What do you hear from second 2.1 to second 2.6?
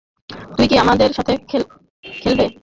খেলবে?